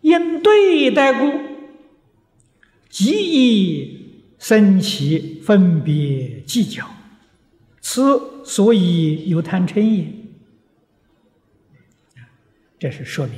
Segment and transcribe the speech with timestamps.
[0.00, 1.38] 因对待故，
[2.88, 6.86] 即以生起分别计较，
[7.80, 10.06] 此所以有贪嗔也。
[12.78, 13.34] 这是说明，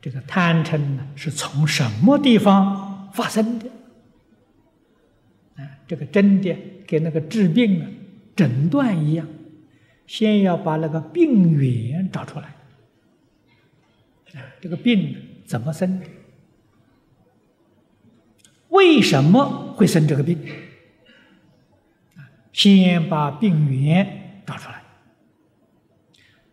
[0.00, 3.66] 这个贪嗔呢是从什么地方发生的？
[5.56, 7.86] 啊，这个真的跟那个治病啊、
[8.34, 9.28] 诊断一样，
[10.06, 12.54] 先要把那个病源找出来。
[14.60, 16.00] 这个病怎么生？
[18.68, 20.38] 为什么会生这个病？
[22.52, 24.82] 先把病源找出来，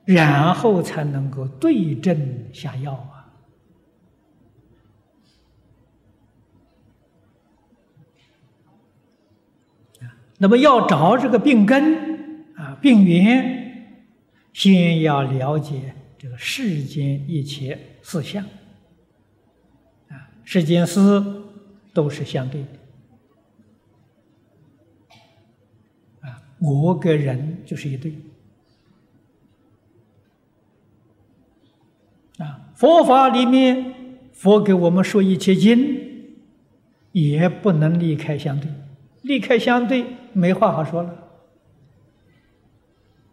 [0.06, 3.34] 然后才能够对症下药啊！
[10.38, 13.98] 那么要找这个病根啊，病源，
[14.54, 15.96] 先要了解。
[16.26, 18.44] 这个世间一切事相，
[20.08, 21.00] 啊，世间事
[21.94, 22.68] 都是相对的，
[26.28, 28.12] 啊，我跟人就是一对，
[32.40, 33.94] 啊，佛法里面
[34.34, 36.36] 佛给我们说一切经，
[37.12, 38.68] 也不能离开相对，
[39.22, 41.25] 离开相对没话好说了。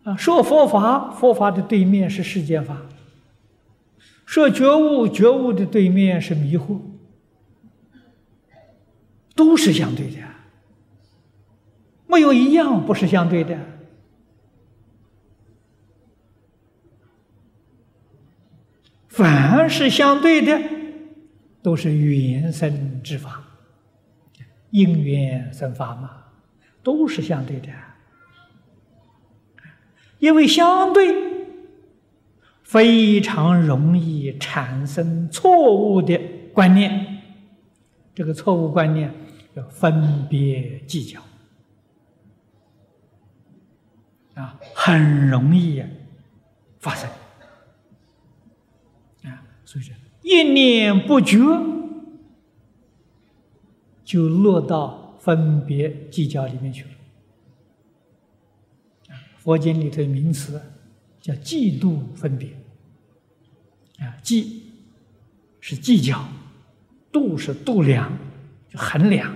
[0.05, 2.75] 啊，说佛法，佛法的对面是世间法；
[4.27, 6.81] 说觉悟，觉悟的对面是迷惑，
[9.37, 10.17] 都是相对的，
[12.07, 13.57] 没有一样不是相对的。
[19.09, 20.59] 凡是相对的，
[21.63, 23.45] 都是缘生之法，
[24.71, 26.11] 因缘生法嘛，
[26.83, 27.69] 都是相对的。
[30.23, 31.13] 因为相对
[32.63, 36.17] 非常容易产生错误的
[36.53, 37.19] 观念，
[38.15, 39.13] 这个错误观念
[39.53, 41.21] 叫分别计较
[44.35, 45.83] 啊，很容易
[46.79, 47.11] 发生
[49.25, 51.37] 啊，所以说一念不觉
[54.05, 56.91] 就落到分别计较里面去了。
[59.43, 60.63] 佛经里头名词
[61.21, 62.49] 叫“嫉妒分别”，
[63.99, 64.47] 啊，嫉
[65.61, 66.25] 是计较，
[67.11, 68.17] 度是度量，
[68.69, 69.35] 就衡量，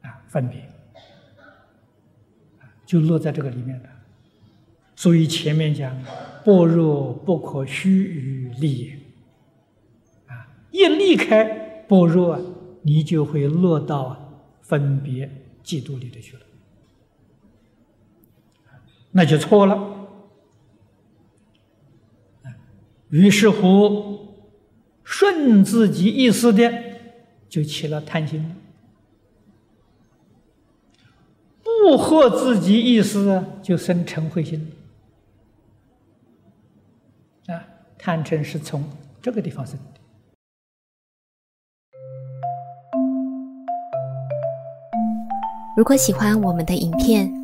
[0.00, 0.66] 啊，分别，
[2.86, 3.88] 就落在这个里面的。
[4.96, 5.94] 所以前面讲
[6.42, 8.98] “般若不可须臾立也”，
[10.32, 11.44] 啊，一离开
[11.86, 12.40] 般若，
[12.80, 15.30] 你就会落到分别、
[15.62, 16.42] 嫉妒里头去了。
[19.16, 20.08] 那就错了。
[23.10, 24.34] 于是乎，
[25.04, 26.68] 顺自己意思的，
[27.48, 28.40] 就起了贪心；
[31.62, 34.72] 不合自己意思，就生嗔恚心。
[37.46, 37.64] 啊，
[37.96, 38.82] 贪嗔是从
[39.22, 40.00] 这个地方生的。
[45.76, 47.43] 如果喜欢我们的影片。